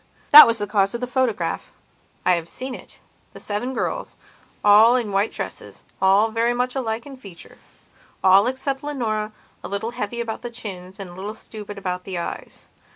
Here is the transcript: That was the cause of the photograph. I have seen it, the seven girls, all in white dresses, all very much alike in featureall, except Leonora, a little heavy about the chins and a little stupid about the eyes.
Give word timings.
That 0.31 0.47
was 0.47 0.57
the 0.57 0.65
cause 0.65 0.95
of 0.95 0.99
the 1.01 1.05
photograph. 1.05 1.71
I 2.25 2.31
have 2.31 2.49
seen 2.49 2.73
it, 2.73 2.99
the 3.33 3.39
seven 3.39 3.75
girls, 3.75 4.15
all 4.63 4.95
in 4.95 5.11
white 5.11 5.31
dresses, 5.31 5.83
all 6.01 6.31
very 6.31 6.55
much 6.55 6.73
alike 6.73 7.05
in 7.05 7.15
featureall, 7.17 8.49
except 8.49 8.81
Leonora, 8.83 9.31
a 9.63 9.67
little 9.67 9.91
heavy 9.91 10.19
about 10.19 10.41
the 10.41 10.49
chins 10.49 10.99
and 10.99 11.11
a 11.11 11.13
little 11.13 11.35
stupid 11.35 11.77
about 11.77 12.05
the 12.05 12.17
eyes. 12.17 12.67